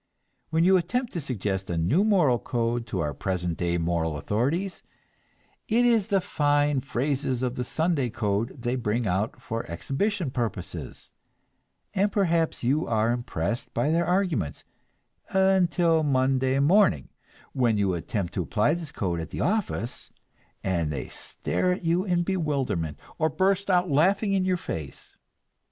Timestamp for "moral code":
2.03-2.87